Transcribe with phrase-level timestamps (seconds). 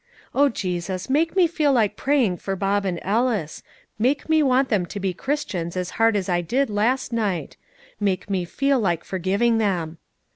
[0.33, 3.61] "Oh, Jesus, make me feel like praying for Bob and Ellis;
[3.99, 7.55] make me want them to be Christians as hard as I did last night;
[7.99, 9.99] make me feel like forgiving them."